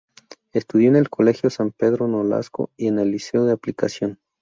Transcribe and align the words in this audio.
Estudió 0.51 0.89
en 0.89 0.95
el 0.95 1.11
Colegio 1.11 1.51
San 1.51 1.69
Pedro 1.73 2.07
Nolasco 2.07 2.71
y 2.75 2.87
en 2.87 2.97
el 2.97 3.11
Liceo 3.11 3.45
de 3.45 3.53
Aplicación. 3.53 4.17